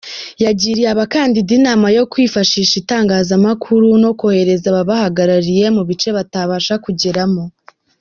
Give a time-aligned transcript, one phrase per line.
[0.43, 7.43] Yagiriye abakandida inama yo kwifashisha itangazamakuru no kohereza ababahagarariye mu bice batabasha kugeramo.